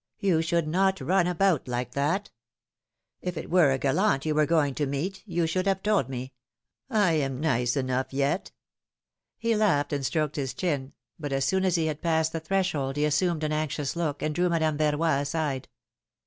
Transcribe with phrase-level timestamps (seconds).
[0.17, 2.31] You should not run about like that!
[3.21, 6.33] If it were a gallant you were going to meet, you should have told me.
[6.89, 8.51] I am nice enough yet!
[9.37, 12.95] He laughed, and stroked his chin; but as soon as he had passed the threshold
[12.95, 15.67] he assumed an anxious look, and drew Madame Verroy aside.